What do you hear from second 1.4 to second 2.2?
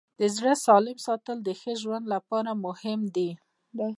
د ښه ژوند